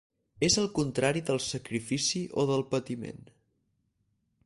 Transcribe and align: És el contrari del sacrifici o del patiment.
És 0.45 0.55
el 0.61 0.69
contrari 0.79 1.21
del 1.27 1.41
sacrifici 1.49 2.25
o 2.45 2.49
del 2.53 2.67
patiment. 2.75 3.25